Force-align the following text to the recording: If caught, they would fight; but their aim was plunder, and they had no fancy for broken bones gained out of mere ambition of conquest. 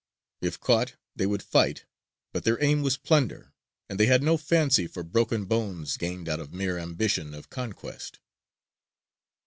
If 0.41 0.59
caught, 0.59 0.95
they 1.15 1.27
would 1.27 1.43
fight; 1.43 1.85
but 2.33 2.43
their 2.43 2.59
aim 2.59 2.81
was 2.81 2.97
plunder, 2.97 3.53
and 3.87 3.99
they 3.99 4.07
had 4.07 4.23
no 4.23 4.35
fancy 4.35 4.87
for 4.87 5.03
broken 5.03 5.45
bones 5.45 5.95
gained 5.95 6.27
out 6.27 6.39
of 6.39 6.51
mere 6.51 6.79
ambition 6.79 7.35
of 7.35 7.51
conquest. 7.51 8.17